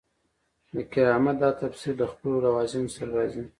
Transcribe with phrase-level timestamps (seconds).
[0.73, 3.43] د کرامت دا تفسیر له خپلو لوازمو سره راځي.